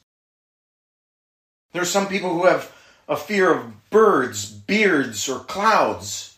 There's 1.73 1.89
some 1.89 2.07
people 2.07 2.33
who 2.33 2.45
have 2.45 2.73
a 3.07 3.15
fear 3.15 3.51
of 3.53 3.89
birds, 3.89 4.51
beards, 4.51 5.27
or 5.29 5.39
clouds. 5.39 6.37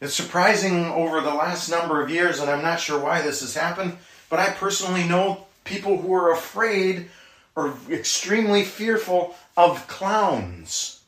It's 0.00 0.14
surprising 0.14 0.86
over 0.86 1.20
the 1.20 1.34
last 1.34 1.70
number 1.70 2.02
of 2.02 2.10
years, 2.10 2.40
and 2.40 2.50
I'm 2.50 2.62
not 2.62 2.80
sure 2.80 2.98
why 2.98 3.22
this 3.22 3.40
has 3.40 3.54
happened, 3.54 3.96
but 4.28 4.40
I 4.40 4.50
personally 4.50 5.04
know 5.04 5.46
people 5.64 5.96
who 5.96 6.12
are 6.12 6.32
afraid 6.32 7.08
or 7.54 7.74
extremely 7.90 8.64
fearful 8.64 9.36
of 9.56 9.86
clowns. 9.86 11.02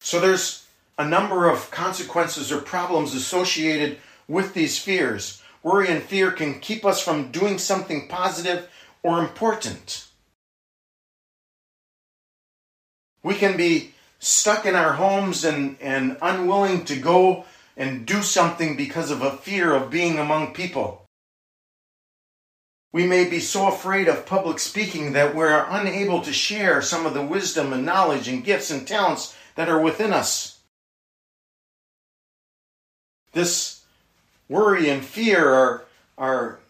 So 0.00 0.20
there's 0.20 0.63
a 0.98 1.04
number 1.04 1.48
of 1.48 1.70
consequences 1.70 2.52
or 2.52 2.60
problems 2.60 3.14
associated 3.14 3.98
with 4.28 4.54
these 4.54 4.78
fears. 4.78 5.42
Worry 5.62 5.88
and 5.88 6.02
fear 6.02 6.30
can 6.30 6.60
keep 6.60 6.84
us 6.84 7.02
from 7.02 7.30
doing 7.30 7.58
something 7.58 8.08
positive 8.08 8.68
or 9.02 9.18
important. 9.18 10.06
We 13.22 13.34
can 13.34 13.56
be 13.56 13.94
stuck 14.18 14.66
in 14.66 14.74
our 14.74 14.92
homes 14.92 15.44
and, 15.44 15.76
and 15.80 16.16
unwilling 16.20 16.84
to 16.86 16.96
go 16.96 17.44
and 17.76 18.06
do 18.06 18.22
something 18.22 18.76
because 18.76 19.10
of 19.10 19.22
a 19.22 19.36
fear 19.36 19.74
of 19.74 19.90
being 19.90 20.18
among 20.18 20.54
people. 20.54 21.04
We 22.92 23.06
may 23.06 23.28
be 23.28 23.40
so 23.40 23.66
afraid 23.66 24.06
of 24.06 24.24
public 24.24 24.60
speaking 24.60 25.14
that 25.14 25.34
we're 25.34 25.66
unable 25.68 26.20
to 26.22 26.32
share 26.32 26.80
some 26.80 27.06
of 27.06 27.14
the 27.14 27.26
wisdom 27.26 27.72
and 27.72 27.84
knowledge 27.84 28.28
and 28.28 28.44
gifts 28.44 28.70
and 28.70 28.86
talents 28.86 29.36
that 29.56 29.68
are 29.68 29.80
within 29.80 30.12
us. 30.12 30.53
This 33.34 33.82
worry 34.48 34.88
and 34.88 35.04
fear 35.04 35.52
are, 35.52 35.84
are 36.16 36.60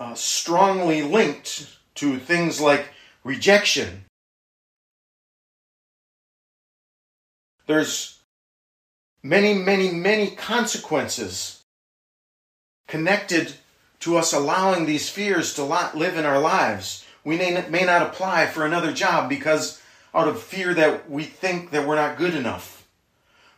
uh, 0.00 0.14
strongly 0.14 1.02
linked 1.02 1.76
to 1.96 2.18
things 2.18 2.60
like 2.60 2.88
rejection. 3.24 4.04
There's 7.66 8.20
many, 9.22 9.54
many, 9.54 9.90
many 9.90 10.30
consequences 10.30 11.62
connected 12.86 13.54
to 14.00 14.16
us 14.16 14.32
allowing 14.32 14.86
these 14.86 15.08
fears 15.08 15.54
to 15.54 15.64
live 15.64 16.16
in 16.16 16.24
our 16.24 16.38
lives. 16.38 17.04
We 17.24 17.36
may, 17.36 17.66
may 17.68 17.84
not 17.84 18.02
apply 18.02 18.46
for 18.46 18.64
another 18.64 18.92
job 18.92 19.28
because 19.28 19.82
out 20.14 20.28
of 20.28 20.40
fear 20.40 20.72
that 20.74 21.10
we 21.10 21.24
think 21.24 21.72
that 21.72 21.86
we're 21.86 21.96
not 21.96 22.16
good 22.16 22.34
enough. 22.34 22.75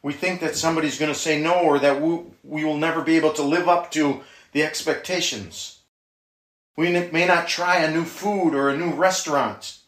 We 0.02 0.12
think 0.12 0.40
that 0.40 0.56
somebody's 0.56 0.98
going 0.98 1.12
to 1.12 1.18
say 1.18 1.40
no 1.40 1.54
or 1.54 1.78
that 1.78 2.00
we, 2.00 2.20
we 2.44 2.64
will 2.64 2.76
never 2.76 3.02
be 3.02 3.16
able 3.16 3.32
to 3.34 3.42
live 3.42 3.68
up 3.68 3.90
to 3.92 4.20
the 4.52 4.62
expectations. 4.62 5.80
We 6.76 6.90
may 6.92 7.26
not 7.26 7.48
try 7.48 7.78
a 7.78 7.90
new 7.90 8.04
food 8.04 8.54
or 8.54 8.68
a 8.68 8.76
new 8.76 8.92
restaurant. 8.92 9.78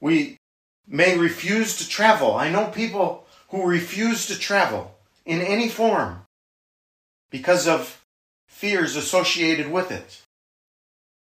We 0.00 0.38
may 0.86 1.16
refuse 1.16 1.76
to 1.78 1.88
travel. 1.88 2.34
I 2.34 2.50
know 2.50 2.66
people 2.66 3.26
who 3.48 3.64
refuse 3.64 4.26
to 4.26 4.38
travel 4.38 4.96
in 5.24 5.40
any 5.40 5.68
form 5.68 6.22
because 7.30 7.66
of 7.66 8.04
fears 8.48 8.96
associated 8.96 9.70
with 9.70 9.90
it. 9.90 10.22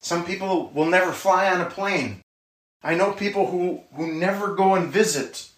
Some 0.00 0.24
people 0.24 0.70
will 0.74 0.86
never 0.86 1.12
fly 1.12 1.50
on 1.50 1.60
a 1.60 1.70
plane. 1.70 2.22
I 2.82 2.94
know 2.94 3.12
people 3.12 3.48
who, 3.48 3.82
who 3.94 4.12
never 4.12 4.54
go 4.54 4.74
and 4.74 4.92
visit 4.92 5.48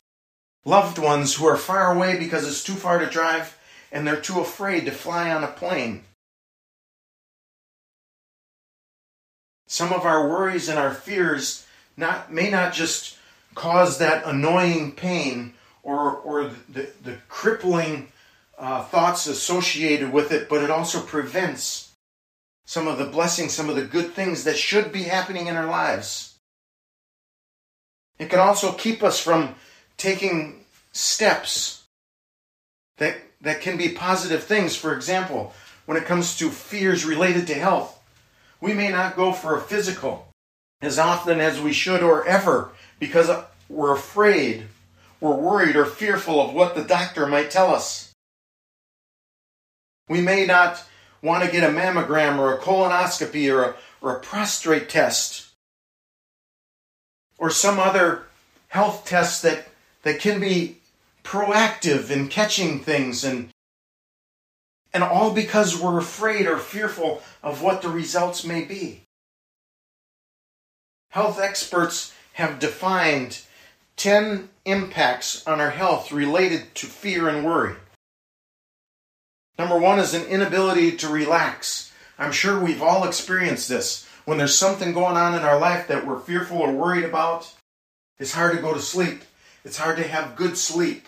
loved 0.65 0.99
ones 0.99 1.35
who 1.35 1.47
are 1.47 1.57
far 1.57 1.95
away 1.95 2.19
because 2.19 2.47
it's 2.47 2.65
too 2.65 2.75
far 2.75 2.99
to 2.99 3.07
drive 3.07 3.59
and 3.93 4.07
they're 4.07 4.21
too 4.21 4.41
afraid 4.41 4.87
to 4.87 4.91
fly 4.91 5.31
on 5.31 5.45
a 5.45 5.49
plane. 5.49 6.05
Some 9.67 9.93
of 9.93 10.05
our 10.05 10.29
worries 10.29 10.69
and 10.69 10.79
our 10.79 10.95
fears 10.95 11.67
not, 11.97 12.33
may 12.33 12.51
not 12.51 12.73
just 12.73 13.17
cause 13.55 13.99
that 13.99 14.27
annoying 14.27 14.93
pain 14.93 15.55
or, 15.83 16.17
or 16.17 16.51
the, 16.69 16.89
the 17.03 17.19
crippling 17.29 18.09
uh, 18.59 18.83
thoughts 18.85 19.27
associated 19.27 20.13
with 20.13 20.33
it, 20.33 20.49
but 20.49 20.63
it 20.63 20.71
also 20.71 21.01
prevents 21.01 21.93
some 22.67 22.89
of 22.89 22.99
the 22.99 23.05
blessings, 23.05 23.53
some 23.53 23.69
of 23.69 23.77
the 23.77 23.85
good 23.85 24.13
things 24.13 24.45
that 24.45 24.57
should 24.57 24.93
be 24.93 25.05
happening 25.05 25.47
in 25.47 25.57
our 25.57 25.67
lives. 25.67 26.37
It 28.19 28.31
can 28.31 28.39
also 28.39 28.73
keep 28.73 29.03
us 29.03 29.21
from 29.21 29.55
taking 29.97 30.65
steps 30.93 31.85
that, 32.99 33.17
that 33.41 33.61
can 33.61 33.77
be 33.77 33.89
positive 33.91 34.45
things. 34.45 34.77
For 34.77 34.95
example, 34.95 35.53
when 35.87 35.97
it 35.97 36.07
comes 36.07 36.37
to 36.39 36.51
fears 36.51 37.05
related 37.05 37.47
to 37.49 37.55
health, 37.55 38.01
we 38.61 38.73
may 38.73 38.89
not 38.89 39.17
go 39.17 39.33
for 39.33 39.57
a 39.57 39.61
physical 39.61 40.29
as 40.81 40.99
often 40.99 41.41
as 41.41 41.61
we 41.61 41.73
should 41.73 42.03
or 42.03 42.27
ever 42.27 42.73
because 42.99 43.31
we're 43.69 43.95
afraid, 43.95 44.65
we're 45.21 45.35
worried 45.35 45.77
or 45.77 45.85
fearful 45.85 46.41
of 46.41 46.55
what 46.55 46.75
the 46.75 46.85
doctor 46.85 47.27
might 47.27 47.51
tell 47.51 47.75
us. 47.75 48.13
We 50.09 50.21
may 50.21 50.47
not 50.47 50.83
want 51.23 51.45
to 51.45 51.51
get 51.51 51.65
a 51.65 51.73
mammogram 51.73 52.39
or 52.39 52.53
a 52.53 52.59
colonoscopy 52.59 53.53
or 53.53 53.63
a, 53.63 53.75
or 54.03 54.17
a 54.17 54.21
prostate 54.21 54.89
test 54.89 55.49
or 57.39 57.51
some 57.51 57.79
other 57.79 58.25
health 58.69 59.07
test 59.07 59.43
that, 59.43 59.67
that 60.05 60.21
can 60.21 60.41
be 60.41 60.79
proactive 61.25 62.11
in 62.11 62.29
catching 62.29 62.79
things 62.79 63.25
and 63.25 63.51
and 64.93 65.03
all 65.03 65.33
because 65.33 65.81
we're 65.81 65.99
afraid 65.99 66.47
or 66.47 66.57
fearful 66.57 67.21
of 67.43 67.61
what 67.61 67.83
the 67.83 67.89
results 67.89 68.45
may 68.45 68.63
be. 68.63 69.01
Health 71.11 71.41
experts 71.41 72.15
have 72.35 72.61
defined 72.61 73.41
10 73.97 74.49
impacts 74.65 75.45
on 75.49 75.61
our 75.61 75.71
health 75.71 76.13
related 76.13 76.73
to 76.77 76.87
fear 76.87 77.29
and 77.29 77.45
worry. 77.45 77.75
Number 79.59 79.79
one 79.79 79.99
is 79.99 80.15
an 80.15 80.27
inability 80.27 80.97
to 80.99 81.09
relax. 81.09 81.93
I'm 82.17 82.33
sure 82.33 82.61
we've 82.61 82.83
all 82.83 83.05
experienced 83.05 83.69
this. 83.69 84.07
When 84.25 84.39
there's 84.39 84.57
something 84.57 84.93
going 84.93 85.17
on 85.17 85.35
in 85.35 85.43
our 85.43 85.59
life 85.59 85.89
that 85.89 86.07
we're 86.07 86.21
fearful 86.21 86.59
or 86.59 86.73
worried 86.73 87.05
about, 87.05 87.53
it's 88.19 88.33
hard 88.33 88.55
to 88.55 88.63
go 88.63 88.73
to 88.73 88.81
sleep. 88.81 89.23
It's 89.65 89.79
hard 89.79 89.97
to 89.97 90.07
have 90.07 90.37
good 90.37 90.59
sleep. 90.59 91.07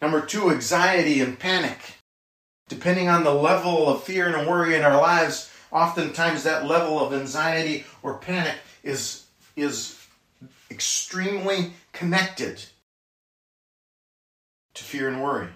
Number 0.00 0.20
two, 0.20 0.50
anxiety 0.50 1.20
and 1.20 1.38
panic. 1.38 1.78
Depending 2.68 3.08
on 3.08 3.24
the 3.24 3.34
level 3.34 3.88
of 3.88 4.04
fear 4.04 4.34
and 4.34 4.48
worry 4.48 4.74
in 4.74 4.82
our 4.82 5.00
lives, 5.00 5.50
oftentimes 5.72 6.44
that 6.44 6.66
level 6.66 7.04
of 7.04 7.12
anxiety 7.12 7.84
or 8.02 8.18
panic 8.18 8.56
is, 8.82 9.24
is 9.56 9.98
extremely 10.70 11.72
connected 11.92 12.64
to 14.74 14.84
fear 14.84 15.08
and 15.08 15.22
worry. 15.22 15.48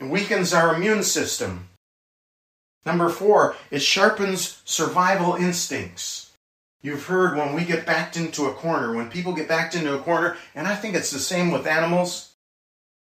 It 0.00 0.08
weakens 0.08 0.52
our 0.52 0.74
immune 0.74 1.02
system. 1.02 1.68
Number 2.84 3.08
four, 3.08 3.56
it 3.70 3.80
sharpens 3.80 4.60
survival 4.64 5.34
instincts. 5.34 6.32
You've 6.84 7.06
heard 7.06 7.38
when 7.38 7.54
we 7.54 7.64
get 7.64 7.86
backed 7.86 8.14
into 8.14 8.44
a 8.44 8.52
corner, 8.52 8.94
when 8.94 9.08
people 9.08 9.32
get 9.32 9.48
backed 9.48 9.74
into 9.74 9.94
a 9.94 10.02
corner, 10.02 10.36
and 10.54 10.68
I 10.68 10.76
think 10.76 10.94
it's 10.94 11.10
the 11.10 11.18
same 11.18 11.50
with 11.50 11.66
animals, 11.66 12.34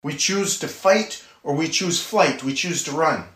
we 0.02 0.16
choose 0.16 0.58
to 0.58 0.66
fight 0.66 1.24
or 1.44 1.54
we 1.54 1.68
choose 1.68 2.02
flight, 2.02 2.42
we 2.42 2.52
choose 2.52 2.82
to 2.82 2.90
run. 2.90 3.26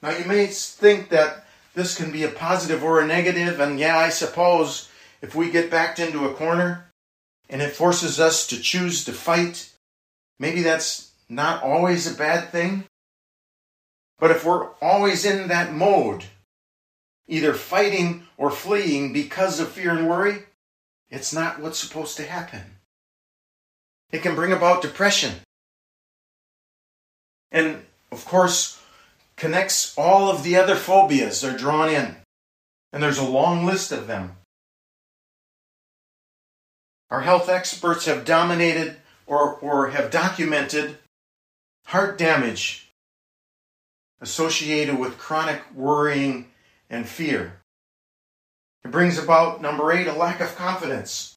Now 0.00 0.16
you 0.16 0.24
may 0.26 0.46
think 0.46 1.08
that 1.08 1.44
this 1.74 1.96
can 1.96 2.12
be 2.12 2.22
a 2.22 2.28
positive 2.28 2.84
or 2.84 3.00
a 3.00 3.06
negative, 3.06 3.58
and 3.58 3.80
yeah, 3.80 3.98
I 3.98 4.10
suppose 4.10 4.88
if 5.20 5.34
we 5.34 5.50
get 5.50 5.68
backed 5.68 5.98
into 5.98 6.24
a 6.24 6.34
corner 6.34 6.86
and 7.50 7.60
it 7.60 7.74
forces 7.74 8.20
us 8.20 8.46
to 8.46 8.60
choose 8.60 9.04
to 9.06 9.12
fight, 9.12 9.72
maybe 10.38 10.62
that's 10.62 11.10
not 11.28 11.64
always 11.64 12.06
a 12.06 12.16
bad 12.16 12.50
thing. 12.50 12.84
But 14.20 14.30
if 14.30 14.44
we're 14.44 14.68
always 14.80 15.24
in 15.24 15.48
that 15.48 15.72
mode, 15.72 16.26
either 17.28 17.54
fighting 17.54 18.26
or 18.36 18.50
fleeing 18.50 19.12
because 19.12 19.60
of 19.60 19.70
fear 19.70 19.90
and 19.90 20.08
worry, 20.08 20.44
it's 21.10 21.32
not 21.32 21.60
what's 21.60 21.78
supposed 21.78 22.16
to 22.16 22.24
happen. 22.24 22.62
It 24.10 24.22
can 24.22 24.34
bring 24.34 24.52
about 24.52 24.82
depression. 24.82 25.34
And 27.50 27.82
of 28.10 28.24
course, 28.24 28.80
connects 29.36 29.96
all 29.96 30.30
of 30.30 30.42
the 30.42 30.56
other 30.56 30.76
phobias 30.76 31.44
are 31.44 31.56
drawn 31.56 31.88
in. 31.88 32.16
And 32.92 33.02
there's 33.02 33.18
a 33.18 33.24
long 33.24 33.64
list 33.64 33.92
of 33.92 34.06
them. 34.06 34.36
Our 37.10 37.22
health 37.22 37.48
experts 37.48 38.06
have 38.06 38.24
dominated 38.24 38.96
or, 39.26 39.54
or 39.56 39.88
have 39.90 40.10
documented 40.10 40.98
heart 41.86 42.16
damage 42.16 42.90
associated 44.20 44.98
with 44.98 45.18
chronic 45.18 45.60
worrying 45.74 46.51
and 46.92 47.08
fear. 47.08 47.58
It 48.84 48.92
brings 48.92 49.18
about, 49.18 49.62
number 49.62 49.90
eight, 49.90 50.06
a 50.06 50.12
lack 50.12 50.40
of 50.40 50.54
confidence. 50.54 51.34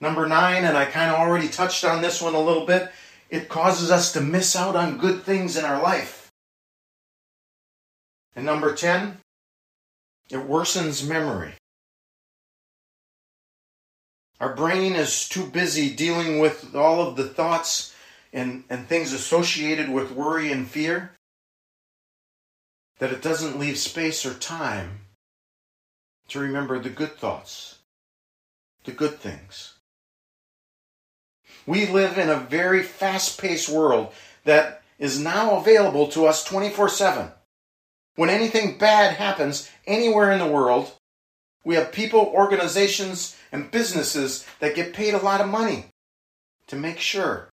Number 0.00 0.26
nine, 0.26 0.64
and 0.64 0.76
I 0.76 0.86
kind 0.86 1.10
of 1.10 1.18
already 1.18 1.48
touched 1.48 1.84
on 1.84 2.02
this 2.02 2.20
one 2.20 2.34
a 2.34 2.40
little 2.40 2.66
bit, 2.66 2.90
it 3.28 3.48
causes 3.48 3.90
us 3.90 4.12
to 4.12 4.20
miss 4.20 4.56
out 4.56 4.74
on 4.74 4.98
good 4.98 5.22
things 5.22 5.56
in 5.56 5.64
our 5.64 5.82
life. 5.82 6.30
And 8.34 8.44
number 8.44 8.74
10, 8.74 9.18
it 10.30 10.48
worsens 10.48 11.06
memory. 11.06 11.54
Our 14.40 14.54
brain 14.54 14.94
is 14.94 15.28
too 15.28 15.46
busy 15.46 15.94
dealing 15.94 16.40
with 16.40 16.74
all 16.74 17.06
of 17.06 17.16
the 17.16 17.24
thoughts 17.24 17.94
and, 18.32 18.64
and 18.68 18.86
things 18.86 19.12
associated 19.12 19.88
with 19.88 20.12
worry 20.12 20.52
and 20.52 20.68
fear 20.68 21.15
that 22.98 23.12
it 23.12 23.22
doesn't 23.22 23.58
leave 23.58 23.78
space 23.78 24.24
or 24.24 24.34
time 24.34 25.00
to 26.28 26.38
remember 26.38 26.78
the 26.78 26.90
good 26.90 27.16
thoughts, 27.16 27.78
the 28.84 28.92
good 28.92 29.18
things. 29.18 29.74
We 31.66 31.86
live 31.86 32.16
in 32.18 32.30
a 32.30 32.36
very 32.36 32.82
fast 32.82 33.40
paced 33.40 33.68
world 33.68 34.12
that 34.44 34.82
is 34.98 35.20
now 35.20 35.58
available 35.58 36.08
to 36.08 36.26
us 36.26 36.44
24 36.44 36.88
7. 36.88 37.30
When 38.14 38.30
anything 38.30 38.78
bad 38.78 39.14
happens 39.16 39.70
anywhere 39.86 40.32
in 40.32 40.38
the 40.38 40.46
world, 40.46 40.92
we 41.64 41.74
have 41.74 41.92
people, 41.92 42.20
organizations, 42.20 43.36
and 43.52 43.70
businesses 43.70 44.46
that 44.60 44.74
get 44.74 44.94
paid 44.94 45.14
a 45.14 45.18
lot 45.18 45.40
of 45.40 45.48
money 45.48 45.86
to 46.68 46.76
make 46.76 46.98
sure 46.98 47.50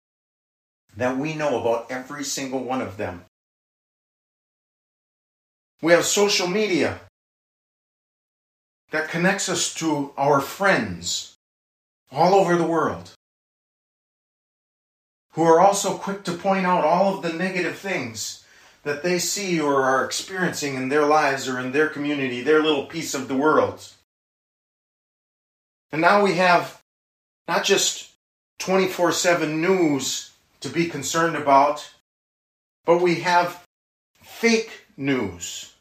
that 0.96 1.18
we 1.18 1.34
know 1.34 1.60
about 1.60 1.92
every 1.92 2.24
single 2.24 2.64
one 2.64 2.82
of 2.82 2.98
them. 2.98 3.26
We 5.84 5.92
have 5.92 6.06
social 6.06 6.48
media 6.48 7.02
that 8.92 9.10
connects 9.10 9.50
us 9.50 9.74
to 9.74 10.14
our 10.16 10.40
friends 10.40 11.36
all 12.10 12.34
over 12.36 12.56
the 12.56 12.64
world 12.64 13.12
who 15.34 15.44
are 15.44 15.60
also 15.60 15.98
quick 15.98 16.24
to 16.24 16.32
point 16.32 16.66
out 16.66 16.86
all 16.86 17.14
of 17.14 17.22
the 17.22 17.34
negative 17.34 17.78
things 17.78 18.46
that 18.84 19.04
they 19.04 19.20
see 19.20 19.60
or 19.60 19.84
are 19.84 20.06
experiencing 20.06 20.76
in 20.76 20.88
their 20.88 21.06
lives 21.06 21.50
or 21.50 21.60
in 21.60 21.74
their 21.74 21.90
community, 21.90 22.42
their 22.42 22.64
little 22.64 22.86
piece 22.86 23.14
of 23.14 23.28
the 23.28 23.36
world. 23.36 23.86
And 25.92 26.00
now 26.00 26.24
we 26.24 26.36
have 26.36 26.82
not 27.50 27.66
just 27.66 28.10
24 28.60 29.12
7 29.12 29.60
news 29.60 30.32
to 30.62 30.70
be 30.70 30.88
concerned 30.88 31.36
about, 31.36 31.92
but 32.86 33.02
we 33.02 33.16
have 33.16 33.66
fake 34.22 34.84
news, 34.98 35.73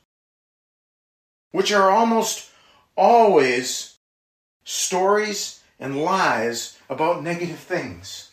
which 1.52 1.72
are 1.72 1.90
almost 1.90 2.50
always 2.96 3.96
stories 4.64 5.60
and 5.78 6.02
lies 6.02 6.78
about 6.88 7.22
negative 7.22 7.58
things. 7.58 8.30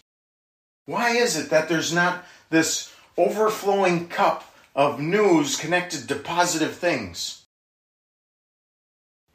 Why 0.86 1.12
is 1.12 1.38
it 1.38 1.50
that 1.52 1.70
there's 1.70 1.94
not 1.94 2.26
this 2.50 2.92
overflowing 3.18 4.08
cup 4.08 4.54
of 4.76 5.00
news 5.00 5.56
connected 5.56 6.08
to 6.08 6.16
positive 6.16 6.76
things? 6.76 7.46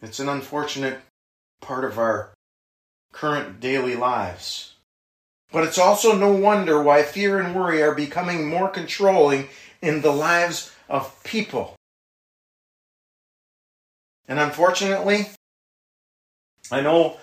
It's 0.03 0.19
an 0.19 0.29
unfortunate 0.29 1.01
part 1.61 1.85
of 1.85 1.99
our 1.99 2.31
current 3.13 3.61
daily 3.61 3.97
lives. 3.97 4.75
But 5.53 5.65
it's 5.65 5.79
also 5.79 6.17
no 6.17 6.33
wonder 6.33 6.83
why 6.83 7.03
fear 7.05 7.39
and 7.39 7.55
worry 7.55 7.83
are 7.83 7.95
becoming 7.95 8.49
more 8.49 8.69
controlling 8.69 9.49
in 9.81 10.01
the 10.01 10.13
lives 10.13 10.75
of 10.89 11.23
people. 11.23 11.77
And 14.29 14.39
unfortunately, 14.39 15.29
I 16.71 16.81
know 16.81 17.19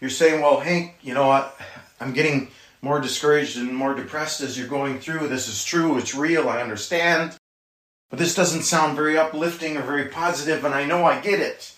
you're 0.00 0.10
saying, 0.10 0.42
well, 0.42 0.60
Hank, 0.60 0.96
you 1.02 1.14
know 1.14 1.28
what? 1.28 1.56
I'm 2.00 2.12
getting 2.12 2.48
more 2.82 3.00
discouraged 3.00 3.56
and 3.56 3.74
more 3.74 3.94
depressed 3.94 4.40
as 4.40 4.58
you're 4.58 4.66
going 4.66 4.98
through. 4.98 5.28
This 5.28 5.48
is 5.48 5.64
true, 5.64 5.98
it's 5.98 6.14
real, 6.14 6.48
I 6.48 6.60
understand. 6.60 7.36
But 8.10 8.18
this 8.18 8.34
doesn't 8.34 8.62
sound 8.62 8.96
very 8.96 9.16
uplifting 9.16 9.76
or 9.76 9.82
very 9.82 10.08
positive, 10.08 10.64
and 10.64 10.74
I 10.74 10.84
know 10.84 11.04
I 11.04 11.20
get 11.20 11.40
it. 11.40 11.74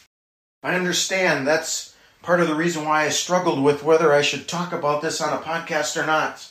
I 0.62 0.74
understand. 0.74 1.46
That's 1.46 1.94
part 2.22 2.40
of 2.40 2.48
the 2.48 2.54
reason 2.54 2.86
why 2.86 3.04
I 3.04 3.10
struggled 3.10 3.62
with 3.62 3.84
whether 3.84 4.12
I 4.12 4.22
should 4.22 4.48
talk 4.48 4.72
about 4.72 5.02
this 5.02 5.20
on 5.20 5.34
a 5.34 5.42
podcast 5.42 6.02
or 6.02 6.06
not. 6.06 6.48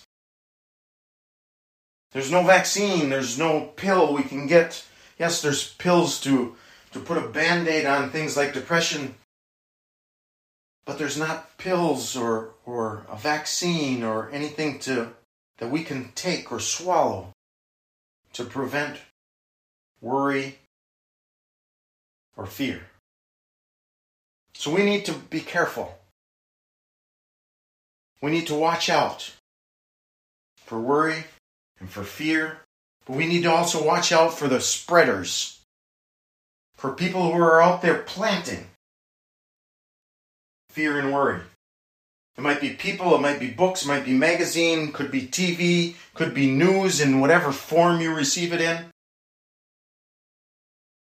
There's 2.12 2.32
no 2.32 2.44
vaccine, 2.44 3.10
there's 3.10 3.40
no 3.40 3.72
pill 3.76 4.14
we 4.14 4.22
can 4.22 4.46
get. 4.46 4.86
Yes, 5.18 5.42
there's 5.42 5.74
pills 5.74 6.22
to, 6.22 6.56
to 6.94 7.00
put 7.00 7.18
a 7.18 7.28
band 7.28 7.68
aid 7.68 7.86
on 7.86 8.10
things 8.10 8.38
like 8.38 8.54
depression, 8.54 9.16
but 10.86 10.98
there's 10.98 11.18
not 11.18 11.58
pills 11.58 12.16
or, 12.16 12.52
or 12.66 13.06
a 13.10 13.18
vaccine 13.18 14.04
or 14.04 14.30
anything 14.32 14.80
to, 14.80 15.14
that 15.58 15.72
we 15.72 15.84
can 15.84 16.12
take 16.16 16.52
or 16.52 16.60
swallow 16.60 17.30
to 18.34 18.44
prevent 18.44 18.98
worry 20.02 20.60
or 22.36 22.46
fear. 22.46 22.82
So 24.54 24.72
we 24.72 24.84
need 24.84 25.06
to 25.06 25.14
be 25.14 25.40
careful. 25.40 25.98
We 28.22 28.32
need 28.32 28.48
to 28.48 28.56
watch 28.56 28.90
out 28.90 29.34
for 30.58 30.80
worry 30.80 31.26
and 31.80 31.90
for 31.90 32.04
fear, 32.04 32.60
but 33.06 33.18
we 33.18 33.26
need 33.26 33.44
to 33.44 33.52
also 33.52 33.86
watch 33.86 34.12
out 34.12 34.38
for 34.38 34.48
the 34.48 34.62
spreaders, 34.62 35.60
for 36.84 36.92
people 36.92 37.32
who 37.32 37.42
are 37.42 37.62
out 37.62 37.82
there 37.82 38.00
planting 38.00 38.68
fear 40.70 41.00
and 41.00 41.14
worry. 41.14 41.40
It 42.38 42.42
might 42.42 42.60
be 42.60 42.72
people, 42.72 43.16
it 43.16 43.22
might 43.22 43.40
be 43.40 43.52
books, 43.52 43.86
it 43.86 43.88
might 43.88 44.04
be 44.04 44.12
magazine, 44.12 44.92
could 44.92 45.10
be 45.10 45.22
TV, 45.22 45.96
could 46.14 46.34
be 46.34 46.52
news 46.52 47.00
in 47.00 47.22
whatever 47.22 47.54
form 47.54 48.02
you 48.02 48.14
receive 48.14 48.52
it 48.52 48.60
in. 48.60 48.88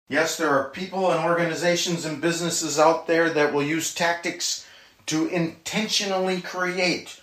Yes, 0.08 0.37
there 0.37 0.50
are 0.50 0.70
people 0.70 1.10
and 1.10 1.24
organizations 1.24 2.04
and 2.04 2.22
businesses 2.22 2.78
out 2.78 3.08
there 3.08 3.28
that 3.30 3.52
will 3.52 3.64
use 3.64 3.92
tactics 3.92 4.64
to 5.06 5.26
intentionally 5.26 6.40
create 6.40 7.20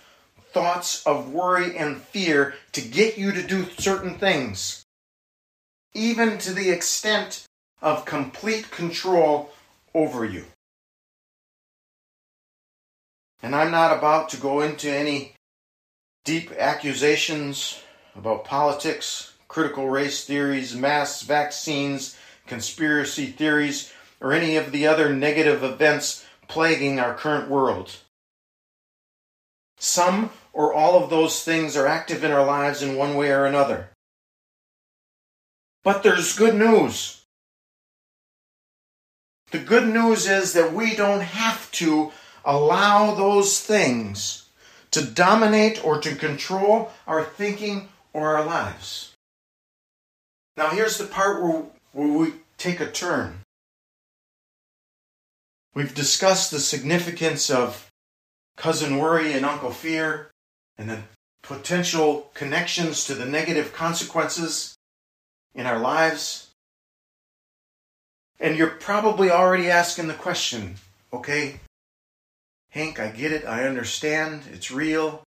thoughts 0.52 1.06
of 1.06 1.32
worry 1.32 1.74
and 1.78 2.02
fear 2.02 2.52
to 2.72 2.82
get 2.82 3.16
you 3.16 3.32
to 3.32 3.42
do 3.42 3.64
certain 3.78 4.18
things, 4.18 4.84
even 5.94 6.36
to 6.36 6.52
the 6.52 6.68
extent 6.68 7.46
of 7.82 8.04
complete 8.04 8.70
control 8.70 9.50
over 9.92 10.24
you. 10.24 10.46
And 13.42 13.56
I'm 13.56 13.72
not 13.72 13.96
about 13.96 14.28
to 14.30 14.36
go 14.36 14.60
into 14.60 14.88
any 14.88 15.34
deep 16.24 16.52
accusations 16.52 17.82
about 18.14 18.44
politics, 18.44 19.32
critical 19.48 19.88
race 19.88 20.24
theories, 20.24 20.76
mass 20.76 21.22
vaccines, 21.22 22.16
conspiracy 22.46 23.26
theories, 23.26 23.92
or 24.20 24.32
any 24.32 24.56
of 24.56 24.70
the 24.70 24.86
other 24.86 25.12
negative 25.12 25.64
events 25.64 26.24
plaguing 26.46 27.00
our 27.00 27.14
current 27.14 27.50
world. 27.50 27.96
Some 29.78 30.30
or 30.52 30.72
all 30.72 31.02
of 31.02 31.10
those 31.10 31.42
things 31.42 31.76
are 31.76 31.88
active 31.88 32.22
in 32.22 32.30
our 32.30 32.46
lives 32.46 32.82
in 32.82 32.96
one 32.96 33.16
way 33.16 33.30
or 33.32 33.44
another. 33.44 33.90
But 35.82 36.04
there's 36.04 36.38
good 36.38 36.54
news. 36.54 37.21
The 39.52 39.58
good 39.58 39.86
news 39.86 40.26
is 40.26 40.54
that 40.54 40.72
we 40.72 40.96
don't 40.96 41.20
have 41.20 41.70
to 41.72 42.10
allow 42.44 43.14
those 43.14 43.60
things 43.60 44.48
to 44.90 45.04
dominate 45.04 45.84
or 45.84 46.00
to 46.00 46.16
control 46.16 46.90
our 47.06 47.22
thinking 47.22 47.88
or 48.14 48.34
our 48.34 48.44
lives. 48.44 49.12
Now, 50.56 50.70
here's 50.70 50.96
the 50.96 51.04
part 51.04 51.42
where, 51.42 51.64
where 51.92 52.08
we 52.08 52.32
take 52.56 52.80
a 52.80 52.90
turn. 52.90 53.40
We've 55.74 55.94
discussed 55.94 56.50
the 56.50 56.60
significance 56.60 57.50
of 57.50 57.90
cousin 58.56 58.98
worry 58.98 59.32
and 59.32 59.44
uncle 59.44 59.70
fear 59.70 60.30
and 60.78 60.88
the 60.88 61.02
potential 61.42 62.30
connections 62.34 63.04
to 63.04 63.14
the 63.14 63.26
negative 63.26 63.72
consequences 63.72 64.76
in 65.54 65.66
our 65.66 65.78
lives. 65.78 66.51
And 68.42 68.56
you're 68.56 68.70
probably 68.70 69.30
already 69.30 69.70
asking 69.70 70.08
the 70.08 70.14
question 70.14 70.74
okay, 71.12 71.60
Hank, 72.70 72.98
I 72.98 73.08
get 73.08 73.32
it. 73.32 73.46
I 73.46 73.64
understand. 73.64 74.42
It's 74.52 74.70
real. 74.70 75.22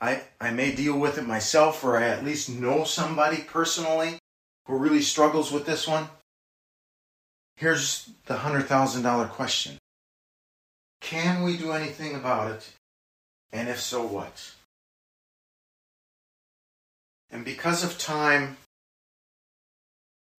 I, 0.00 0.22
I 0.40 0.50
may 0.50 0.74
deal 0.74 0.98
with 0.98 1.18
it 1.18 1.26
myself, 1.26 1.84
or 1.84 1.96
I 1.96 2.08
at 2.08 2.24
least 2.24 2.48
know 2.48 2.84
somebody 2.84 3.38
personally 3.38 4.18
who 4.66 4.76
really 4.76 5.02
struggles 5.02 5.52
with 5.52 5.66
this 5.66 5.86
one. 5.86 6.08
Here's 7.56 8.10
the 8.26 8.36
$100,000 8.36 9.30
question 9.30 9.78
Can 11.00 11.42
we 11.42 11.56
do 11.56 11.72
anything 11.72 12.16
about 12.16 12.50
it? 12.50 12.72
And 13.52 13.68
if 13.68 13.80
so, 13.80 14.04
what? 14.04 14.52
And 17.30 17.44
because 17.44 17.84
of 17.84 17.98
time, 17.98 18.56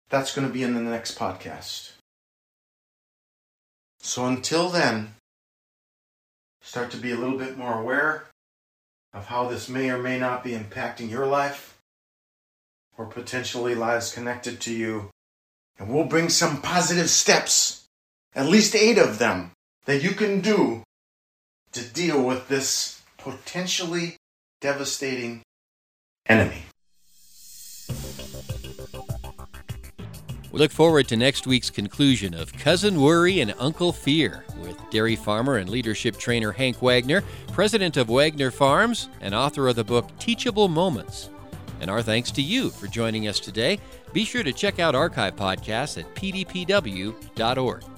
that's 0.08 0.34
going 0.34 0.46
to 0.46 0.52
be 0.52 0.62
in 0.62 0.74
the 0.74 0.80
next 0.80 1.18
podcast. 1.18 1.92
So 4.00 4.26
until 4.26 4.68
then, 4.68 5.14
start 6.62 6.90
to 6.92 6.96
be 6.96 7.12
a 7.12 7.16
little 7.16 7.38
bit 7.38 7.58
more 7.58 7.80
aware 7.80 8.26
of 9.12 9.26
how 9.26 9.48
this 9.48 9.68
may 9.68 9.90
or 9.90 9.98
may 9.98 10.18
not 10.18 10.44
be 10.44 10.52
impacting 10.52 11.10
your 11.10 11.26
life 11.26 11.78
or 12.96 13.06
potentially 13.06 13.74
lives 13.74 14.12
connected 14.12 14.60
to 14.60 14.72
you. 14.72 15.10
And 15.78 15.88
we'll 15.88 16.04
bring 16.04 16.28
some 16.28 16.60
positive 16.60 17.08
steps, 17.08 17.84
at 18.34 18.46
least 18.46 18.74
eight 18.74 18.98
of 18.98 19.18
them, 19.18 19.52
that 19.86 20.02
you 20.02 20.10
can 20.10 20.40
do 20.40 20.82
to 21.72 21.84
deal 21.84 22.22
with 22.22 22.48
this 22.48 23.02
potentially 23.16 24.16
devastating 24.60 25.42
enemy. 26.26 26.67
Look 30.58 30.72
forward 30.72 31.06
to 31.06 31.16
next 31.16 31.46
week's 31.46 31.70
conclusion 31.70 32.34
of 32.34 32.52
Cousin 32.52 33.00
Worry 33.00 33.40
and 33.40 33.54
Uncle 33.60 33.92
Fear 33.92 34.44
with 34.60 34.76
dairy 34.90 35.14
farmer 35.14 35.58
and 35.58 35.70
leadership 35.70 36.16
trainer 36.16 36.50
Hank 36.50 36.82
Wagner, 36.82 37.22
president 37.52 37.96
of 37.96 38.08
Wagner 38.08 38.50
Farms, 38.50 39.08
and 39.20 39.36
author 39.36 39.68
of 39.68 39.76
the 39.76 39.84
book 39.84 40.10
Teachable 40.18 40.66
Moments. 40.66 41.30
And 41.80 41.88
our 41.88 42.02
thanks 42.02 42.32
to 42.32 42.42
you 42.42 42.70
for 42.70 42.88
joining 42.88 43.28
us 43.28 43.38
today. 43.38 43.78
Be 44.12 44.24
sure 44.24 44.42
to 44.42 44.52
check 44.52 44.80
out 44.80 44.96
archive 44.96 45.36
podcasts 45.36 45.96
at 45.96 46.12
pdpw.org. 46.16 47.97